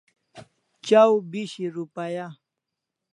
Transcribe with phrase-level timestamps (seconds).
[0.85, 2.25] Chaw bishi rupaya